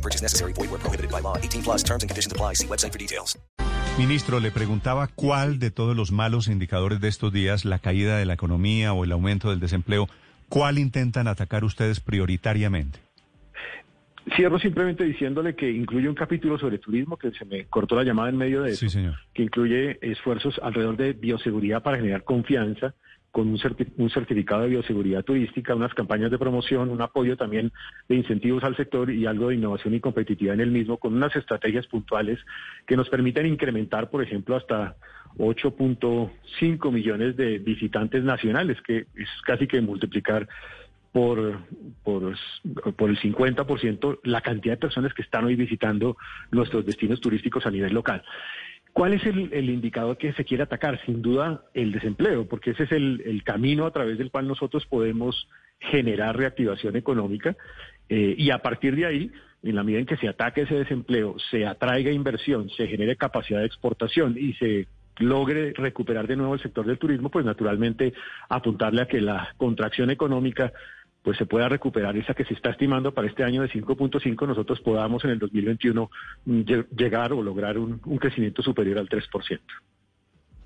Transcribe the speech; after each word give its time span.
No 0.00 0.02
purchase 0.02 0.22
necessary. 0.22 0.52
Void 0.54 0.70
where 0.70 0.78
prohibited 0.80 1.10
by 1.10 1.20
law. 1.20 1.36
18 1.36 1.62
plus 1.62 1.82
terms 1.84 2.02
and 2.02 2.08
conditions 2.10 2.32
apply. 2.32 2.54
See 2.54 2.66
website 2.66 2.92
for 2.92 2.98
details. 2.98 3.38
Ministro, 3.98 4.40
le 4.40 4.50
preguntaba 4.50 5.08
cuál 5.08 5.58
de 5.58 5.70
todos 5.70 5.94
los 5.94 6.10
malos 6.10 6.48
indicadores 6.48 7.00
de 7.00 7.08
estos 7.08 7.32
días, 7.32 7.64
la 7.66 7.78
caída 7.80 8.16
de 8.16 8.24
la 8.24 8.32
economía 8.32 8.94
o 8.94 9.04
el 9.04 9.12
aumento 9.12 9.50
del 9.50 9.60
desempleo, 9.60 10.08
cuál 10.48 10.78
intentan 10.78 11.28
atacar 11.28 11.64
ustedes 11.64 12.00
prioritariamente. 12.00 12.98
Cierro 14.36 14.58
simplemente 14.58 15.04
diciéndole 15.04 15.54
que 15.54 15.70
incluye 15.70 16.08
un 16.08 16.14
capítulo 16.14 16.56
sobre 16.56 16.78
turismo, 16.78 17.16
que 17.18 17.30
se 17.32 17.44
me 17.44 17.64
cortó 17.66 17.96
la 17.96 18.04
llamada 18.04 18.30
en 18.30 18.36
medio 18.38 18.62
de 18.62 18.70
eso, 18.70 18.80
Sí, 18.80 18.88
señor. 18.88 19.16
que 19.34 19.42
incluye 19.42 19.98
esfuerzos 20.00 20.58
alrededor 20.62 20.96
de 20.96 21.12
bioseguridad 21.12 21.82
para 21.82 21.96
generar 21.98 22.22
confianza, 22.24 22.94
con 23.30 23.48
un, 23.48 23.58
certi- 23.58 23.92
un 23.96 24.10
certificado 24.10 24.62
de 24.62 24.68
bioseguridad 24.68 25.24
turística, 25.24 25.74
unas 25.74 25.94
campañas 25.94 26.30
de 26.30 26.38
promoción, 26.38 26.90
un 26.90 27.00
apoyo 27.00 27.36
también 27.36 27.72
de 28.08 28.16
incentivos 28.16 28.64
al 28.64 28.76
sector 28.76 29.10
y 29.10 29.26
algo 29.26 29.48
de 29.48 29.54
innovación 29.54 29.94
y 29.94 30.00
competitividad 30.00 30.54
en 30.54 30.60
el 30.60 30.70
mismo, 30.70 30.96
con 30.98 31.14
unas 31.14 31.34
estrategias 31.36 31.86
puntuales 31.86 32.38
que 32.86 32.96
nos 32.96 33.08
permiten 33.08 33.46
incrementar, 33.46 34.10
por 34.10 34.22
ejemplo, 34.22 34.56
hasta 34.56 34.96
8.5 35.38 36.92
millones 36.92 37.36
de 37.36 37.58
visitantes 37.58 38.24
nacionales, 38.24 38.80
que 38.82 39.06
es 39.14 39.28
casi 39.44 39.66
que 39.66 39.80
multiplicar 39.80 40.48
por, 41.12 41.60
por, 42.04 42.36
por 42.96 43.10
el 43.10 43.18
50% 43.18 44.20
la 44.24 44.40
cantidad 44.40 44.74
de 44.74 44.80
personas 44.80 45.12
que 45.14 45.22
están 45.22 45.44
hoy 45.44 45.56
visitando 45.56 46.16
nuestros 46.50 46.86
destinos 46.86 47.20
turísticos 47.20 47.66
a 47.66 47.70
nivel 47.70 47.92
local. 47.92 48.22
¿Cuál 48.92 49.14
es 49.14 49.24
el, 49.24 49.52
el 49.52 49.70
indicador 49.70 50.16
que 50.16 50.32
se 50.32 50.44
quiere 50.44 50.64
atacar? 50.64 51.00
Sin 51.06 51.22
duda, 51.22 51.62
el 51.74 51.92
desempleo, 51.92 52.46
porque 52.46 52.70
ese 52.70 52.84
es 52.84 52.92
el, 52.92 53.42
camino 53.44 53.86
a 53.86 53.92
través 53.92 54.18
del 54.18 54.30
cual 54.30 54.48
nosotros 54.48 54.84
podemos 54.86 55.48
generar 55.78 56.36
reactivación 56.36 56.96
económica 56.96 57.56
eh, 58.08 58.34
y 58.36 58.50
a 58.50 58.58
partir 58.58 58.96
de 58.96 59.06
ahí, 59.06 59.32
en 59.62 59.76
la 59.76 59.82
medida 59.82 60.00
en 60.00 60.06
que 60.06 60.16
se 60.16 60.28
ataque 60.28 60.62
ese 60.62 60.74
desempleo, 60.74 61.36
se 61.50 61.66
atraiga 61.66 62.10
inversión, 62.10 62.68
se 62.70 62.86
genere 62.86 63.16
capacidad 63.16 63.60
de 63.60 63.66
exportación 63.66 64.36
y 64.38 64.54
se 64.54 64.88
logre 65.18 65.72
recuperar 65.74 66.26
de 66.26 66.36
nuevo 66.36 66.54
el 66.54 66.62
sector 66.62 66.86
del 66.86 66.98
turismo, 66.98 67.30
pues 67.30 67.44
naturalmente 67.44 68.12
apuntarle 68.48 69.02
a 69.02 69.06
que 69.06 69.20
la 69.20 69.54
contracción 69.56 70.10
económica 70.10 70.72
pues 71.22 71.36
se 71.36 71.46
pueda 71.46 71.68
recuperar 71.68 72.16
esa 72.16 72.34
que 72.34 72.44
se 72.44 72.54
está 72.54 72.70
estimando 72.70 73.12
para 73.12 73.28
este 73.28 73.44
año 73.44 73.62
de 73.62 73.68
5.5, 73.68 74.46
nosotros 74.46 74.80
podamos 74.80 75.22
en 75.24 75.30
el 75.30 75.38
2021 75.38 76.10
mm, 76.46 76.60
lle- 76.60 76.86
llegar 76.96 77.32
o 77.32 77.42
lograr 77.42 77.76
un, 77.78 78.00
un 78.04 78.18
crecimiento 78.18 78.62
superior 78.62 78.98
al 78.98 79.08
3%. 79.08 79.60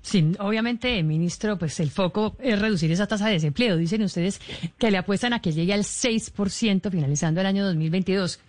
Sí, 0.01 0.31
obviamente, 0.39 1.01
ministro, 1.01 1.57
pues 1.57 1.79
el 1.79 1.89
foco 1.89 2.35
es 2.39 2.59
reducir 2.61 2.91
esa 2.91 3.07
tasa 3.07 3.25
de 3.27 3.33
desempleo. 3.33 3.75
Dicen 3.75 4.03
ustedes 4.03 4.39
que 4.77 4.91
le 4.91 4.97
apuestan 4.99 5.33
a 5.33 5.39
que 5.41 5.51
llegue 5.51 5.73
al 5.73 5.81
6% 5.81 6.91
finalizando 6.91 7.41
el 7.41 7.47
año 7.47 7.65
2022, 7.65 8.39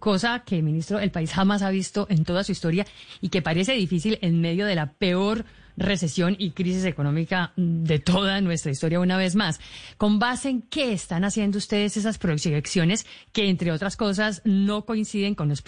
cosa 0.00 0.42
que, 0.44 0.60
ministro, 0.60 0.98
el 0.98 1.12
país 1.12 1.32
jamás 1.32 1.62
ha 1.62 1.70
visto 1.70 2.08
en 2.10 2.24
toda 2.24 2.42
su 2.42 2.50
historia 2.50 2.84
y 3.20 3.28
que 3.28 3.42
parece 3.42 3.74
difícil 3.74 4.18
en 4.22 4.40
medio 4.40 4.66
de 4.66 4.74
la 4.74 4.92
peor 4.92 5.44
recesión 5.76 6.36
y 6.38 6.50
crisis 6.50 6.84
económica 6.84 7.52
de 7.56 7.98
toda 7.98 8.40
nuestra 8.40 8.72
historia 8.72 9.00
una 9.00 9.16
vez 9.16 9.34
más. 9.36 9.60
¿Con 9.96 10.18
base 10.18 10.50
en 10.50 10.62
qué 10.62 10.92
están 10.92 11.24
haciendo 11.24 11.58
ustedes 11.58 11.96
esas 11.96 12.18
proyecciones 12.18 13.06
que, 13.32 13.48
entre 13.48 13.72
otras 13.72 13.96
cosas, 13.96 14.42
no 14.44 14.84
coinciden 14.84 15.34
con 15.34 15.48
los, 15.48 15.62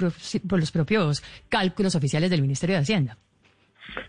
los 0.49 0.73
propios 0.73 1.23
cálculos 1.49 1.95
oficiales 1.95 2.31
del 2.31 2.43
Ministerio 2.43 2.77
de 2.77 2.83
Hacienda? 2.83 3.19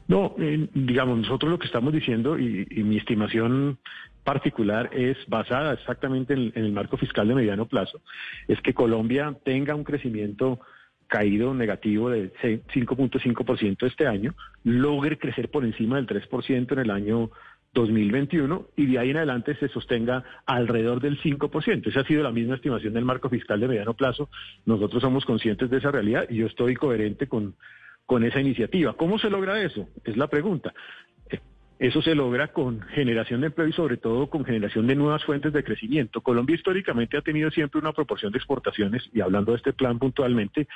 No, 0.08 0.36
eh, 0.40 0.68
digamos, 0.74 1.20
nosotros 1.20 1.52
lo 1.52 1.60
que 1.60 1.68
estamos 1.68 1.94
diciendo 1.94 2.38
y, 2.38 2.66
mi 2.84 2.98
estimación 2.98 3.78
particular 4.24 4.90
es 4.94 5.18
basada 5.28 5.74
exactamente 5.74 6.34
en, 6.34 6.52
en 6.56 6.66
el 6.66 6.72
marco 6.74 6.98
fiscal 6.98 7.28
de 7.28 7.36
mediano 7.36 7.66
plazo, 7.66 8.02
es 8.48 8.60
que 8.62 8.74
Colombia 8.74 9.38
tenga 9.46 9.76
un 9.76 9.84
crecimiento 9.84 10.60
caído 11.08 11.54
negativo 11.54 12.10
de 12.10 12.32
se- 12.42 12.62
5.5% 12.74 13.86
este 13.86 14.08
año, 14.08 14.34
logre 14.64 15.18
crecer 15.18 15.50
por 15.50 15.64
encima 15.66 15.96
del 15.98 16.08
3% 16.08 16.74
en 16.74 16.80
el 16.80 16.92
año 16.92 17.32
2021 17.74 18.68
y 18.76 18.88
de 18.88 19.00
ahí 19.00 19.10
en 19.12 19.18
adelante 19.18 19.56
se 19.56 19.68
sostenga 19.70 20.24
alrededor 20.46 21.00
del 21.02 21.20
5%. 21.22 21.88
Esa 21.90 22.00
ha 22.02 22.06
sido 22.06 22.24
la 22.24 22.32
misma 22.32 22.56
estimación 22.56 22.94
del 22.94 23.06
marco 23.06 23.30
fiscal 23.30 23.60
de 23.60 23.68
mediano 23.68 23.94
plazo. 23.94 24.30
Nosotros 24.66 25.02
somos 25.02 25.26
conscientes 25.26 25.70
de 25.70 25.78
esa 25.78 25.92
realidad 25.92 26.26
y 26.30 26.38
yo 26.38 26.48
estoy 26.48 26.76
coherente 26.76 27.28
con, 27.28 27.56
con 28.06 28.24
esa 28.24 28.40
iniciativa. 28.42 28.94
¿Cómo 28.94 29.20
se 29.20 29.30
logra 29.30 29.62
eso? 29.62 29.88
Es 30.04 30.18
la 30.18 30.28
pregunta. 30.28 30.74
Eso 31.80 32.02
se 32.02 32.16
logra 32.16 32.48
con 32.48 32.82
generación 32.82 33.42
de 33.42 33.48
empleo 33.48 33.68
y 33.68 33.74
sobre 33.74 33.98
todo 33.98 34.30
con 34.30 34.44
generación 34.44 34.88
de 34.88 34.96
nuevas 34.96 35.24
fuentes 35.24 35.54
de 35.54 35.64
crecimiento. 35.64 36.22
Colombia 36.22 36.56
históricamente 36.56 37.18
ha 37.18 37.22
tenido 37.22 37.52
siempre 37.52 37.80
una 37.80 37.94
proporción 37.94 38.32
de 38.32 38.40
exportaciones, 38.40 39.08
y 39.14 39.22
hablando 39.22 39.52
de 39.52 39.58
este 39.58 39.74
plan 39.74 40.00
puntualmente, 40.00 40.68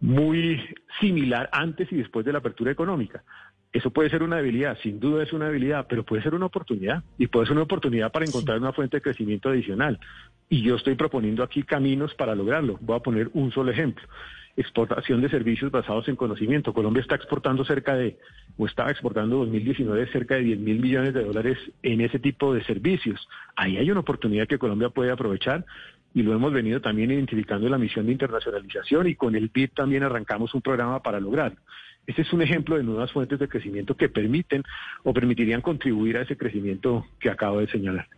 muy 0.00 0.60
similar 1.00 1.48
antes 1.52 1.92
y 1.92 1.96
después 1.96 2.24
de 2.24 2.32
la 2.32 2.38
apertura 2.38 2.72
económica. 2.72 3.22
Eso 3.72 3.90
puede 3.90 4.10
ser 4.10 4.22
una 4.22 4.36
debilidad, 4.36 4.76
sin 4.82 5.00
duda 5.00 5.22
es 5.22 5.32
una 5.32 5.46
debilidad, 5.46 5.86
pero 5.88 6.04
puede 6.04 6.22
ser 6.22 6.34
una 6.34 6.46
oportunidad 6.46 7.04
y 7.18 7.26
puede 7.26 7.46
ser 7.46 7.54
una 7.54 7.64
oportunidad 7.64 8.12
para 8.12 8.26
encontrar 8.26 8.58
una 8.58 8.72
fuente 8.72 8.98
de 8.98 9.00
crecimiento 9.02 9.48
adicional. 9.48 9.98
Y 10.48 10.62
yo 10.62 10.76
estoy 10.76 10.94
proponiendo 10.94 11.42
aquí 11.42 11.62
caminos 11.62 12.14
para 12.14 12.34
lograrlo. 12.34 12.78
Voy 12.82 12.96
a 12.96 13.00
poner 13.00 13.30
un 13.32 13.50
solo 13.50 13.70
ejemplo. 13.70 14.06
Exportación 14.56 15.22
de 15.22 15.30
servicios 15.30 15.70
basados 15.70 16.08
en 16.08 16.16
conocimiento. 16.16 16.74
Colombia 16.74 17.00
está 17.00 17.14
exportando 17.14 17.64
cerca 17.64 17.94
de, 17.94 18.18
o 18.58 18.66
estaba 18.66 18.90
exportando 18.90 19.36
en 19.36 19.46
2019 19.46 20.12
cerca 20.12 20.34
de 20.34 20.42
10 20.42 20.58
mil 20.58 20.80
millones 20.80 21.14
de 21.14 21.24
dólares 21.24 21.58
en 21.82 22.02
ese 22.02 22.18
tipo 22.18 22.52
de 22.52 22.62
servicios. 22.64 23.26
Ahí 23.56 23.78
hay 23.78 23.90
una 23.90 24.00
oportunidad 24.00 24.46
que 24.46 24.58
Colombia 24.58 24.90
puede 24.90 25.10
aprovechar 25.10 25.64
y 26.14 26.22
lo 26.22 26.34
hemos 26.34 26.52
venido 26.52 26.80
también 26.80 27.10
identificando 27.10 27.66
en 27.66 27.72
la 27.72 27.78
misión 27.78 28.06
de 28.06 28.12
internacionalización 28.12 29.06
y 29.08 29.14
con 29.14 29.34
el 29.34 29.48
BID 29.48 29.70
también 29.74 30.02
arrancamos 30.02 30.54
un 30.54 30.60
programa 30.60 31.02
para 31.02 31.18
lograrlo. 31.18 31.58
Este 32.06 32.22
es 32.22 32.32
un 32.32 32.42
ejemplo 32.42 32.76
de 32.76 32.82
nuevas 32.82 33.12
fuentes 33.12 33.38
de 33.38 33.48
crecimiento 33.48 33.96
que 33.96 34.08
permiten 34.08 34.64
o 35.04 35.14
permitirían 35.14 35.62
contribuir 35.62 36.18
a 36.18 36.22
ese 36.22 36.36
crecimiento 36.36 37.06
que 37.20 37.30
acabo 37.30 37.60
de 37.60 37.68
señalar. 37.68 38.08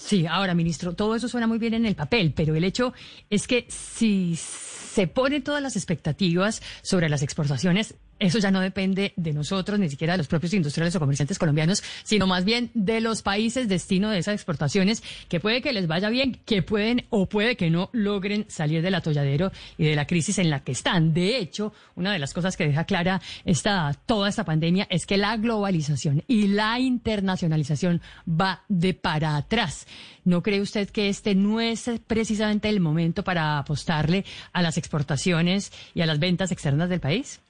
Sí, 0.00 0.26
ahora, 0.26 0.54
ministro, 0.54 0.94
todo 0.94 1.14
eso 1.14 1.28
suena 1.28 1.46
muy 1.46 1.58
bien 1.58 1.74
en 1.74 1.84
el 1.84 1.94
papel, 1.94 2.32
pero 2.34 2.54
el 2.54 2.64
hecho 2.64 2.94
es 3.28 3.46
que 3.46 3.66
si 3.68 4.34
se 4.34 5.06
ponen 5.06 5.44
todas 5.44 5.62
las 5.62 5.76
expectativas 5.76 6.62
sobre 6.80 7.10
las 7.10 7.22
exportaciones, 7.22 7.94
eso 8.20 8.38
ya 8.38 8.50
no 8.50 8.60
depende 8.60 9.12
de 9.16 9.32
nosotros, 9.32 9.78
ni 9.78 9.88
siquiera 9.88 10.12
de 10.12 10.18
los 10.18 10.28
propios 10.28 10.52
industriales 10.54 10.94
o 10.94 11.00
comerciantes 11.00 11.38
colombianos, 11.38 11.82
sino 12.04 12.26
más 12.26 12.44
bien 12.44 12.70
de 12.74 13.00
los 13.00 13.22
países 13.22 13.68
destino 13.68 14.10
de 14.10 14.18
esas 14.18 14.34
exportaciones, 14.34 15.02
que 15.28 15.40
puede 15.40 15.62
que 15.62 15.72
les 15.72 15.86
vaya 15.86 16.10
bien, 16.10 16.40
que 16.44 16.62
pueden 16.62 17.06
o 17.08 17.26
puede 17.26 17.56
que 17.56 17.70
no 17.70 17.88
logren 17.92 18.44
salir 18.48 18.82
del 18.82 18.94
atolladero 18.94 19.50
y 19.78 19.84
de 19.86 19.96
la 19.96 20.06
crisis 20.06 20.38
en 20.38 20.50
la 20.50 20.62
que 20.62 20.72
están. 20.72 21.14
De 21.14 21.38
hecho, 21.38 21.72
una 21.96 22.12
de 22.12 22.18
las 22.18 22.34
cosas 22.34 22.56
que 22.56 22.66
deja 22.66 22.84
clara 22.84 23.20
esta, 23.44 23.94
toda 24.06 24.28
esta 24.28 24.44
pandemia 24.44 24.86
es 24.90 25.06
que 25.06 25.16
la 25.16 25.36
globalización 25.36 26.22
y 26.28 26.48
la 26.48 26.78
internacionalización 26.78 28.02
va 28.28 28.64
de 28.68 28.94
para 28.94 29.36
atrás. 29.36 29.86
¿No 30.24 30.42
cree 30.42 30.60
usted 30.60 30.90
que 30.90 31.08
este 31.08 31.34
no 31.34 31.60
es 31.60 31.90
precisamente 32.06 32.68
el 32.68 32.80
momento 32.80 33.24
para 33.24 33.58
apostarle 33.58 34.24
a 34.52 34.60
las 34.60 34.76
exportaciones 34.76 35.72
y 35.94 36.02
a 36.02 36.06
las 36.06 36.18
ventas 36.18 36.52
externas 36.52 36.90
del 36.90 37.00
país? 37.00 37.40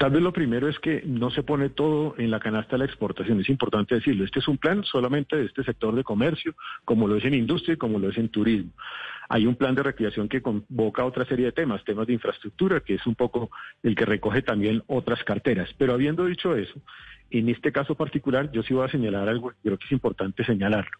Tal 0.00 0.12
vez 0.12 0.22
lo 0.22 0.32
primero 0.32 0.66
es 0.66 0.78
que 0.78 1.02
no 1.04 1.30
se 1.30 1.42
pone 1.42 1.68
todo 1.68 2.14
en 2.16 2.30
la 2.30 2.40
canasta 2.40 2.72
de 2.72 2.78
la 2.78 2.84
exportación, 2.86 3.38
es 3.38 3.50
importante 3.50 3.96
decirlo. 3.96 4.24
Este 4.24 4.38
es 4.38 4.48
un 4.48 4.56
plan 4.56 4.82
solamente 4.82 5.36
de 5.36 5.44
este 5.44 5.62
sector 5.62 5.94
de 5.94 6.02
comercio, 6.02 6.54
como 6.86 7.06
lo 7.06 7.16
es 7.16 7.24
en 7.26 7.34
industria 7.34 7.74
y 7.74 7.76
como 7.76 7.98
lo 7.98 8.08
es 8.08 8.16
en 8.16 8.30
turismo. 8.30 8.70
Hay 9.28 9.44
un 9.44 9.56
plan 9.56 9.74
de 9.74 9.82
reactivación 9.82 10.26
que 10.26 10.40
convoca 10.40 11.04
otra 11.04 11.26
serie 11.26 11.44
de 11.44 11.52
temas, 11.52 11.84
temas 11.84 12.06
de 12.06 12.14
infraestructura, 12.14 12.80
que 12.80 12.94
es 12.94 13.06
un 13.06 13.14
poco 13.14 13.50
el 13.82 13.94
que 13.94 14.06
recoge 14.06 14.40
también 14.40 14.82
otras 14.86 15.22
carteras. 15.22 15.68
Pero 15.76 15.92
habiendo 15.92 16.24
dicho 16.24 16.56
eso, 16.56 16.80
en 17.30 17.50
este 17.50 17.70
caso 17.70 17.94
particular, 17.94 18.50
yo 18.52 18.62
sí 18.62 18.72
voy 18.72 18.86
a 18.86 18.90
señalar 18.90 19.28
algo 19.28 19.52
creo 19.62 19.76
que 19.76 19.84
es 19.84 19.92
importante 19.92 20.46
señalarlo. 20.46 20.96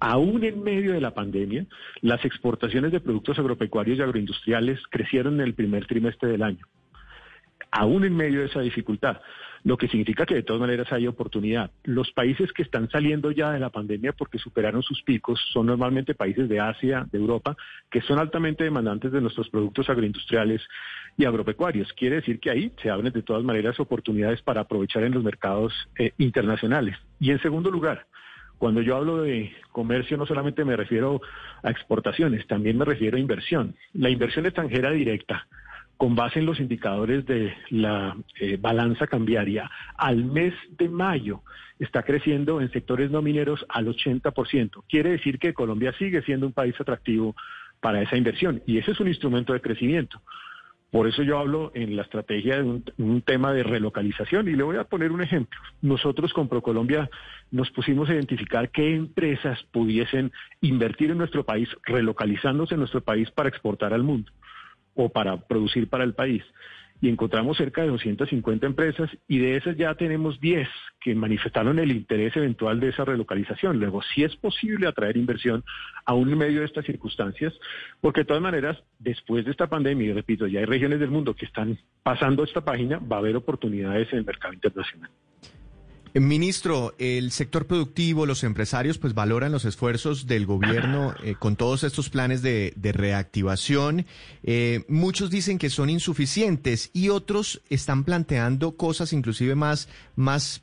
Aún 0.00 0.42
en 0.42 0.60
medio 0.60 0.92
de 0.92 1.00
la 1.00 1.14
pandemia, 1.14 1.66
las 2.00 2.24
exportaciones 2.24 2.90
de 2.90 2.98
productos 2.98 3.38
agropecuarios 3.38 3.98
y 3.98 4.02
agroindustriales 4.02 4.80
crecieron 4.90 5.34
en 5.34 5.46
el 5.46 5.54
primer 5.54 5.86
trimestre 5.86 6.30
del 6.30 6.42
año 6.42 6.66
aún 7.70 8.04
en 8.04 8.16
medio 8.16 8.40
de 8.40 8.46
esa 8.46 8.60
dificultad 8.60 9.18
lo 9.62 9.76
que 9.76 9.88
significa 9.88 10.26
que 10.26 10.34
de 10.34 10.42
todas 10.42 10.60
maneras 10.60 10.90
hay 10.92 11.06
oportunidad. 11.06 11.70
Los 11.84 12.10
países 12.12 12.52
que 12.52 12.62
están 12.62 12.88
saliendo 12.90 13.30
ya 13.30 13.50
de 13.50 13.60
la 13.60 13.70
pandemia 13.70 14.12
porque 14.12 14.38
superaron 14.38 14.82
sus 14.82 15.02
picos 15.02 15.40
son 15.52 15.66
normalmente 15.66 16.14
países 16.14 16.48
de 16.48 16.60
Asia, 16.60 17.06
de 17.10 17.18
Europa, 17.18 17.56
que 17.90 18.00
son 18.02 18.18
altamente 18.18 18.64
demandantes 18.64 19.12
de 19.12 19.20
nuestros 19.20 19.48
productos 19.50 19.88
agroindustriales 19.90 20.62
y 21.16 21.24
agropecuarios. 21.24 21.92
Quiere 21.92 22.16
decir 22.16 22.40
que 22.40 22.50
ahí 22.50 22.72
se 22.82 22.90
abren 22.90 23.12
de 23.12 23.22
todas 23.22 23.44
maneras 23.44 23.78
oportunidades 23.80 24.40
para 24.42 24.62
aprovechar 24.62 25.04
en 25.04 25.12
los 25.12 25.22
mercados 25.22 25.72
eh, 25.98 26.12
internacionales. 26.18 26.96
Y 27.18 27.30
en 27.30 27.40
segundo 27.42 27.70
lugar, 27.70 28.06
cuando 28.58 28.82
yo 28.82 28.96
hablo 28.96 29.22
de 29.22 29.52
comercio 29.72 30.16
no 30.16 30.26
solamente 30.26 30.64
me 30.64 30.76
refiero 30.76 31.20
a 31.62 31.70
exportaciones, 31.70 32.46
también 32.46 32.76
me 32.76 32.84
refiero 32.84 33.16
a 33.16 33.20
inversión. 33.20 33.74
La 33.92 34.10
inversión 34.10 34.46
extranjera 34.46 34.90
directa, 34.90 35.46
con 36.00 36.14
base 36.14 36.38
en 36.38 36.46
los 36.46 36.58
indicadores 36.60 37.26
de 37.26 37.52
la 37.68 38.16
eh, 38.40 38.56
balanza 38.58 39.06
cambiaria, 39.06 39.70
al 39.98 40.24
mes 40.24 40.54
de 40.78 40.88
mayo 40.88 41.42
está 41.78 42.04
creciendo 42.04 42.62
en 42.62 42.72
sectores 42.72 43.10
no 43.10 43.20
mineros 43.20 43.66
al 43.68 43.86
80%. 43.86 44.82
Quiere 44.88 45.10
decir 45.10 45.38
que 45.38 45.52
Colombia 45.52 45.92
sigue 45.98 46.22
siendo 46.22 46.46
un 46.46 46.54
país 46.54 46.74
atractivo 46.80 47.36
para 47.82 48.00
esa 48.00 48.16
inversión 48.16 48.62
y 48.66 48.78
ese 48.78 48.92
es 48.92 49.00
un 49.00 49.08
instrumento 49.08 49.52
de 49.52 49.60
crecimiento. 49.60 50.22
Por 50.90 51.06
eso 51.06 51.22
yo 51.22 51.38
hablo 51.38 51.70
en 51.74 51.94
la 51.94 52.02
estrategia 52.02 52.56
de 52.56 52.82
un, 52.96 53.20
tema 53.20 53.52
de 53.52 53.62
relocalización 53.62 54.48
y 54.48 54.52
le 54.52 54.62
voy 54.62 54.78
a 54.78 54.84
poner 54.84 55.12
un 55.12 55.20
ejemplo. 55.20 55.60
Nosotros 55.82 56.32
con 56.32 56.48
ProColombia 56.48 57.10
nos 57.50 57.70
pusimos 57.72 58.08
a 58.08 58.14
identificar 58.14 58.70
qué 58.70 58.94
empresas 58.94 59.62
pudiesen 59.70 60.32
invertir 60.62 61.10
en 61.10 61.18
nuestro 61.18 61.44
país, 61.44 61.68
relocalizándose 61.84 62.72
en 62.72 62.80
nuestro 62.80 63.02
país 63.02 63.30
para 63.30 63.50
exportar 63.50 63.92
al 63.92 64.02
mundo 64.02 64.32
o 65.04 65.08
para 65.08 65.36
producir 65.36 65.88
para 65.88 66.04
el 66.04 66.14
país 66.14 66.42
y 67.00 67.08
encontramos 67.08 67.56
cerca 67.56 67.82
de 67.82 67.88
250 67.88 68.66
empresas 68.66 69.10
y 69.26 69.38
de 69.38 69.56
esas 69.56 69.76
ya 69.76 69.94
tenemos 69.94 70.38
10 70.40 70.68
que 71.00 71.14
manifestaron 71.14 71.78
el 71.78 71.92
interés 71.92 72.36
eventual 72.36 72.78
de 72.78 72.88
esa 72.90 73.06
relocalización. 73.06 73.78
Luego, 73.78 74.02
sí 74.02 74.22
es 74.22 74.36
posible 74.36 74.86
atraer 74.86 75.16
inversión 75.16 75.64
aún 76.04 76.30
en 76.30 76.38
medio 76.38 76.60
de 76.60 76.66
estas 76.66 76.84
circunstancias, 76.84 77.54
porque 78.02 78.20
de 78.20 78.26
todas 78.26 78.42
maneras, 78.42 78.82
después 78.98 79.46
de 79.46 79.50
esta 79.50 79.66
pandemia, 79.66 80.12
repito, 80.12 80.46
ya 80.46 80.60
hay 80.60 80.66
regiones 80.66 81.00
del 81.00 81.10
mundo 81.10 81.34
que 81.34 81.46
están 81.46 81.78
pasando 82.02 82.44
esta 82.44 82.60
página, 82.62 82.98
va 82.98 83.16
a 83.16 83.20
haber 83.20 83.36
oportunidades 83.36 84.12
en 84.12 84.18
el 84.18 84.26
mercado 84.26 84.52
internacional. 84.52 85.10
Ministro, 86.14 86.94
el 86.98 87.30
sector 87.30 87.66
productivo, 87.66 88.26
los 88.26 88.42
empresarios, 88.42 88.98
pues 88.98 89.14
valoran 89.14 89.52
los 89.52 89.64
esfuerzos 89.64 90.26
del 90.26 90.44
gobierno 90.44 91.14
eh, 91.22 91.36
con 91.38 91.54
todos 91.54 91.84
estos 91.84 92.10
planes 92.10 92.42
de, 92.42 92.74
reactivación. 92.80 94.06
Eh, 94.42 94.84
muchos 94.88 95.30
dicen 95.30 95.58
que 95.58 95.70
son 95.70 95.88
insuficientes 95.88 96.90
y 96.92 97.10
otros 97.10 97.62
están 97.70 98.02
planteando 98.02 98.76
cosas 98.76 99.12
inclusive 99.12 99.54
más, 99.54 99.88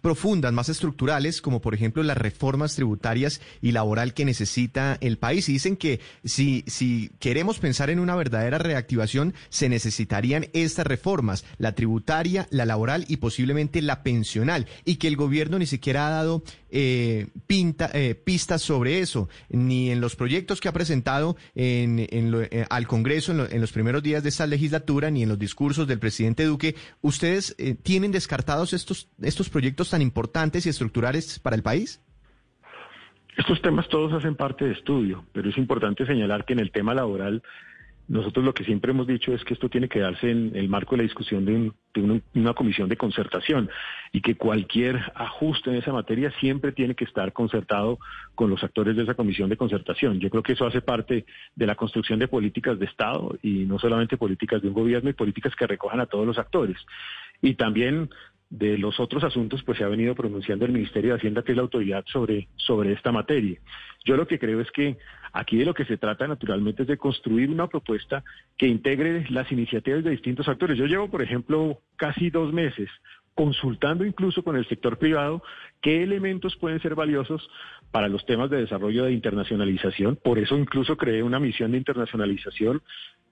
profundas, 0.01 0.51
más 0.51 0.67
estructurales, 0.67 1.41
como 1.41 1.61
por 1.61 1.73
ejemplo 1.73 2.03
las 2.03 2.17
reformas 2.17 2.75
tributarias 2.75 3.39
y 3.61 3.71
laboral 3.71 4.13
que 4.13 4.25
necesita 4.25 4.97
el 4.99 5.17
país. 5.17 5.47
Y 5.47 5.53
dicen 5.53 5.77
que 5.77 6.01
si, 6.25 6.65
si 6.67 7.09
queremos 7.19 7.59
pensar 7.59 7.89
en 7.89 7.99
una 7.99 8.15
verdadera 8.15 8.57
reactivación, 8.57 9.33
se 9.47 9.69
necesitarían 9.69 10.47
estas 10.51 10.85
reformas, 10.85 11.45
la 11.57 11.73
tributaria, 11.73 12.47
la 12.51 12.65
laboral 12.65 13.05
y 13.07 13.17
posiblemente 13.17 13.81
la 13.81 14.03
pensional, 14.03 14.67
y 14.83 14.95
que 14.97 15.07
el 15.07 15.15
gobierno 15.15 15.36
gobierno 15.37 15.59
ni 15.59 15.67
siquiera 15.67 16.07
ha 16.07 16.09
dado 16.09 16.41
eh, 16.71 17.27
eh, 17.47 18.15
pistas 18.15 18.59
sobre 18.59 18.99
eso, 19.01 19.29
ni 19.49 19.91
en 19.91 20.01
los 20.01 20.15
proyectos 20.15 20.59
que 20.59 20.67
ha 20.67 20.71
presentado 20.71 21.35
en, 21.53 22.07
eh, 22.09 22.65
al 22.71 22.87
Congreso 22.87 23.33
en, 23.47 23.61
los 23.61 23.71
primeros 23.71 24.01
días 24.01 24.23
de 24.23 24.29
esta 24.29 24.47
legislatura, 24.47 25.11
ni 25.11 25.21
en 25.21 25.29
los 25.29 25.37
discursos 25.37 25.87
del 25.87 25.99
presidente 25.99 26.43
Duque. 26.45 26.73
¿Ustedes 27.01 27.55
tienen 27.83 28.11
descartados 28.11 28.73
estos, 28.73 29.09
estos 29.21 29.49
proyectos 29.49 29.91
tan 29.91 30.01
importantes 30.01 30.65
y 30.65 30.69
estructurales 30.69 31.37
para 31.37 31.55
el 31.55 31.61
país? 31.61 32.01
Estos 33.37 33.61
temas 33.61 33.87
todos 33.89 34.11
hacen 34.13 34.35
parte 34.35 34.65
de 34.65 34.71
estudio, 34.71 35.23
pero 35.33 35.51
es 35.51 35.57
importante 35.59 36.07
señalar 36.07 36.45
que 36.45 36.53
en 36.53 36.59
el 36.59 36.71
tema 36.71 36.95
laboral 36.95 37.43
nosotros 38.07 38.45
lo 38.45 38.53
que 38.53 38.63
siempre 38.63 38.91
hemos 38.91 39.05
dicho 39.05 39.33
es 39.33 39.43
que 39.43 39.53
esto 39.53 39.67
tiene 39.69 39.89
que 39.89 39.99
darse 39.99 40.31
en 40.31 40.55
el 40.55 40.69
marco 40.69 40.91
de 40.91 40.97
la 40.97 41.03
discusión 41.03 41.45
de, 41.45 41.71
una 42.35 42.53
comisión 42.53 42.87
de 42.87 42.95
concertación 42.95 43.69
y 44.13 44.21
que 44.21 44.35
cualquier 44.35 45.11
ajuste 45.15 45.71
en 45.71 45.77
esa 45.77 45.91
materia 45.91 46.31
siempre 46.39 46.71
tiene 46.71 46.95
que 46.95 47.03
estar 47.03 47.33
concertado 47.33 47.99
con 48.33 48.49
los 48.49 48.63
actores 48.63 48.95
de 48.95 49.03
esa 49.03 49.15
comisión 49.15 49.49
de 49.49 49.57
concertación. 49.57 50.19
Yo 50.19 50.29
creo 50.29 50.43
que 50.43 50.53
eso 50.53 50.65
hace 50.65 50.81
parte 50.81 51.25
de 51.55 51.65
la 51.65 51.75
construcción 51.75 52.19
de 52.19 52.29
políticas 52.29 52.79
de 52.79 52.85
Estado 52.85 53.37
y 53.41 53.65
no 53.65 53.77
solamente 53.77 54.15
políticas 54.15 54.61
de 54.61 54.69
un 54.69 54.73
gobierno 54.73 55.09
y 55.09 55.13
políticas 55.13 55.53
que 55.55 55.67
recojan 55.67 55.99
a 55.99 56.05
todos 56.05 56.25
los 56.25 56.37
actores. 56.37 56.77
Y 57.41 57.55
también 57.55 58.09
de 58.49 58.77
los 58.77 58.99
otros 58.99 59.23
asuntos, 59.23 59.63
pues 59.63 59.77
se 59.77 59.83
ha 59.83 59.89
venido 59.89 60.15
pronunciando 60.15 60.65
el 60.65 60.71
Ministerio 60.71 61.11
de 61.11 61.17
Hacienda, 61.17 61.43
que 61.43 61.51
es 61.51 61.55
la 61.55 61.63
autoridad 61.63 62.05
sobre, 62.07 62.47
sobre 62.55 62.93
esta 62.93 63.11
materia. 63.11 63.59
Yo 64.05 64.15
lo 64.15 64.27
que 64.27 64.39
creo 64.39 64.61
es 64.61 64.71
que 64.71 64.97
aquí 65.33 65.57
de 65.57 65.65
lo 65.65 65.73
que 65.73 65.85
se 65.85 65.97
trata 65.97 66.27
naturalmente 66.27 66.83
es 66.83 66.87
de 66.87 66.97
construir 66.97 67.49
una 67.49 67.67
propuesta 67.67 68.23
que 68.57 68.67
integre 68.67 69.25
las 69.29 69.51
iniciativas 69.51 70.03
de 70.03 70.11
distintos 70.11 70.47
actores. 70.47 70.77
Yo 70.77 70.85
llevo, 70.85 71.09
por 71.09 71.21
ejemplo, 71.21 71.81
casi 71.97 72.29
dos 72.29 72.53
meses 72.53 72.89
consultando 73.37 74.03
incluso 74.03 74.43
con 74.43 74.57
el 74.57 74.67
sector 74.67 74.97
privado 74.97 75.43
qué 75.79 76.01
elementos 76.01 76.55
pueden 76.55 76.81
ser 76.81 76.95
valiosos 76.95 77.47
para 77.91 78.09
los 78.09 78.25
temas 78.25 78.49
de 78.49 78.57
desarrollo 78.57 79.05
de 79.05 79.13
internacionalización. 79.13 80.15
Por 80.15 80.39
eso 80.39 80.57
incluso 80.57 80.97
creé 80.97 81.21
una 81.21 81.39
misión 81.39 81.71
de 81.71 81.77
internacionalización 81.77 82.81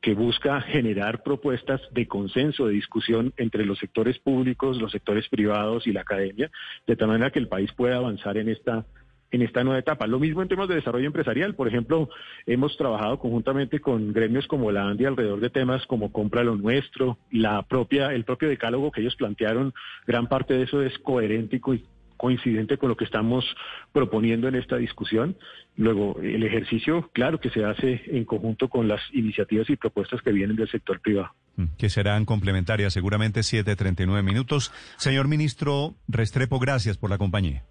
que 0.02 0.14
busca 0.14 0.62
generar 0.62 1.24
propuestas 1.24 1.82
de 1.92 2.08
consenso, 2.08 2.68
de 2.68 2.74
discusión 2.74 3.34
entre 3.38 3.66
los 3.66 3.80
sectores 3.80 4.20
públicos, 4.20 4.80
los 4.80 4.92
sectores 4.92 5.28
privados 5.28 5.88
y 5.88 5.92
la 5.92 6.02
academia, 6.02 6.52
de 6.86 6.96
tal 6.96 7.08
manera 7.08 7.32
que 7.32 7.40
el 7.40 7.48
país 7.48 7.72
pueda 7.74 7.98
avanzar 7.98 8.38
en 8.38 8.50
esta 8.50 8.86
en 9.32 9.42
esta 9.42 9.64
nueva 9.64 9.80
etapa. 9.80 10.08
Lo 10.08 10.20
mismo 10.20 10.42
en 10.42 10.48
temas 10.48 10.68
de 10.68 10.76
desarrollo 10.76 11.08
empresarial. 11.08 11.56
Por 11.56 11.68
ejemplo, 11.68 12.10
hemos 12.46 12.78
trabajado 12.78 13.20
conjuntamente 13.20 13.80
con 13.80 14.14
gremios 14.14 14.48
como 14.48 14.72
la 14.72 14.88
ANDI 14.88 15.06
alrededor 15.06 15.40
de 15.40 15.50
temas 15.50 15.86
como 15.88 16.12
compra 16.12 16.44
lo 16.44 16.56
nuestro, 16.56 17.18
la 17.32 17.62
propia, 17.64 18.14
el 18.14 18.24
propio 18.24 18.50
decálogo 18.50 18.92
que 18.92 19.02
ellos 19.02 19.16
plantearon. 19.16 19.74
Gran 20.08 20.28
parte 20.28 20.54
de 20.54 20.64
eso 20.64 20.82
es 20.82 20.98
coherente 21.00 21.58
y 21.58 21.84
coincidente 22.18 22.78
con 22.78 22.90
lo 22.90 22.98
que 22.98 23.06
estamos 23.06 23.46
proponiendo 23.92 24.48
en 24.48 24.56
esta 24.56 24.78
discusión. 24.78 25.38
Luego, 25.76 26.20
el 26.22 26.44
ejercicio, 26.44 27.10
claro 27.14 27.40
que 27.40 27.50
se 27.50 27.66
hace 27.66 28.02
en 28.08 28.26
conjunto 28.26 28.70
con 28.70 28.88
las 28.88 29.02
iniciativas 29.12 29.70
y 29.70 29.76
propuestas 29.76 30.22
que 30.22 30.32
vienen 30.32 30.56
del 30.56 30.70
sector 30.70 31.02
privado. 31.02 31.34
Mm, 31.58 31.76
que 31.78 31.90
serán 31.90 32.26
complementarias, 32.26 32.94
seguramente 32.94 33.42
7.39 33.42 34.24
minutos. 34.24 34.72
Señor 34.98 35.28
ministro 35.28 35.96
Restrepo, 36.08 36.60
gracias 36.60 36.98
por 36.98 37.10
la 37.10 37.18
compañía. 37.18 37.64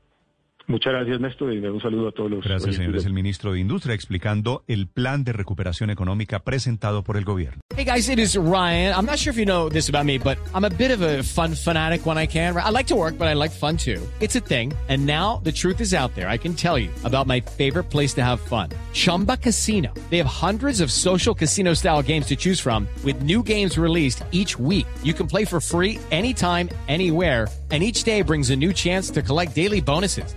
Muchas 0.67 0.95
gracias, 0.95 1.21
Néstor, 1.21 1.53
y 1.53 1.59
un 1.59 1.81
saludo 1.81 2.09
a 2.09 2.13
todos 2.13 2.31
los. 2.31 2.45
Gracias, 2.45 2.77
señor. 2.77 2.97
Es 2.97 3.05
el 3.05 3.13
ministro 3.13 3.53
de 3.53 3.61
Industria 3.61 3.95
explicando 3.95 4.65
el 4.67 4.89
plan 4.89 5.23
de 5.23 5.33
recuperación 5.33 5.91
económica 5.91 6.39
presentado 6.39 7.03
por 7.03 7.17
el 7.17 7.25
gobierno. 7.25 7.61
Hey, 7.77 7.85
guys, 7.85 8.09
it 8.09 8.19
is 8.19 8.37
Ryan. 8.37 8.95
I'm 8.95 9.05
not 9.05 9.19
sure 9.19 9.31
if 9.31 9.37
you 9.37 9.45
know 9.45 9.69
this 9.69 9.89
about 9.89 10.07
me, 10.07 10.19
but 10.19 10.39
I'm 10.55 10.65
a 10.65 10.71
bit 10.71 10.91
of 10.91 11.03
a 11.03 11.23
fun 11.23 11.55
fanatic 11.55 12.07
when 12.07 12.17
I 12.17 12.27
can. 12.27 12.57
I 12.57 12.71
like 12.71 12.87
to 12.87 12.97
work, 12.97 13.19
but 13.19 13.29
I 13.29 13.35
like 13.35 13.51
fun 13.51 13.77
too. 13.77 14.01
It's 14.21 14.37
a 14.37 14.41
thing. 14.41 14.73
And 14.89 15.05
now 15.05 15.41
the 15.43 15.53
truth 15.53 15.81
is 15.81 15.93
out 15.93 16.15
there. 16.15 16.29
I 16.29 16.39
can 16.39 16.55
tell 16.55 16.79
you 16.79 16.91
about 17.05 17.27
my 17.27 17.41
favorite 17.41 17.91
place 17.91 18.15
to 18.15 18.23
have 18.23 18.41
fun 18.41 18.71
Chumba 18.93 19.37
Casino. 19.37 19.93
They 20.09 20.19
have 20.19 20.27
hundreds 20.27 20.81
of 20.81 20.91
social 20.91 21.35
casino 21.35 21.75
style 21.75 22.03
games 22.03 22.27
to 22.27 22.37
choose 22.37 22.61
from, 22.61 22.87
with 23.05 23.23
new 23.23 23.43
games 23.43 23.77
released 23.77 24.25
each 24.31 24.59
week. 24.59 24.87
You 25.03 25.15
can 25.15 25.27
play 25.27 25.45
for 25.45 25.61
free 25.61 25.99
anytime, 26.11 26.71
anywhere 26.89 27.49
and 27.75 27.83
each 27.83 28.05
day 28.05 28.23
brings 28.23 28.51
a 28.51 28.57
new 28.57 28.73
chance 28.73 29.11
to 29.11 29.21
collect 29.21 29.53
daily 29.53 29.81
bonuses. 29.81 30.37